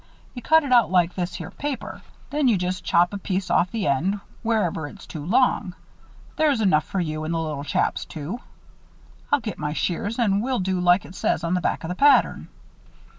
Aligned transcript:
You 0.33 0.41
cut 0.41 0.63
it 0.63 0.71
out 0.71 0.89
like 0.89 1.13
this 1.13 1.35
here 1.35 1.51
paper. 1.51 2.01
Then 2.31 2.47
you 2.47 2.57
just 2.57 2.83
chop 2.83 3.13
a 3.13 3.19
piece 3.19 3.51
off 3.51 3.69
the 3.69 3.85
end, 3.85 4.19
wherever 4.41 4.87
it's 4.87 5.05
too 5.05 5.23
long. 5.23 5.75
There's 6.37 6.59
enough 6.59 6.85
for 6.85 6.99
you 6.99 7.23
and 7.23 7.31
the 7.31 7.37
little 7.39 7.63
chaps, 7.63 8.03
too. 8.05 8.39
I'll 9.31 9.41
get 9.41 9.59
my 9.59 9.73
shears 9.73 10.17
and 10.17 10.41
we'll 10.41 10.57
do 10.57 10.79
like 10.79 11.05
it 11.05 11.13
says 11.13 11.43
on 11.43 11.53
the 11.53 11.61
back 11.61 11.83
of 11.83 11.89
the 11.89 11.93
pattern." 11.95 12.47